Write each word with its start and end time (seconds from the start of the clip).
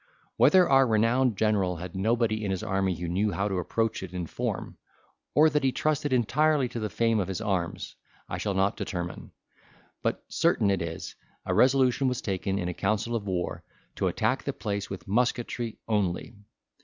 Whether 0.35 0.67
our 0.67 0.87
renowned 0.87 1.37
general 1.37 1.75
had 1.75 1.95
nobody 1.95 2.43
in 2.43 2.49
his 2.49 2.63
army 2.63 2.95
who 2.99 3.07
knew 3.07 3.29
how 3.31 3.47
to 3.47 3.59
approach 3.59 4.01
it 4.01 4.13
in 4.15 4.25
form, 4.25 4.77
or 5.35 5.47
that 5.51 5.63
he 5.63 5.71
trusted 5.71 6.11
entirely 6.11 6.67
to 6.69 6.79
the 6.79 6.89
fame 6.89 7.19
of 7.19 7.27
his 7.27 7.39
arms, 7.39 7.95
I 8.27 8.39
shall 8.39 8.55
not 8.55 8.75
determine; 8.75 9.31
but, 10.01 10.23
certain 10.27 10.71
it 10.71 10.81
is, 10.81 11.13
a 11.45 11.53
resolution 11.53 12.07
was 12.07 12.19
taken 12.23 12.57
in 12.57 12.67
a 12.67 12.73
council 12.73 13.15
of 13.15 13.27
war, 13.27 13.63
to 13.97 14.07
attack 14.07 14.41
the 14.41 14.53
place 14.53 14.89
with 14.89 15.07
musketry 15.07 15.77
only. 15.87 16.33